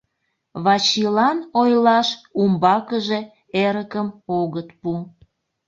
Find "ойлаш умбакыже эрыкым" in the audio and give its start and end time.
1.61-4.07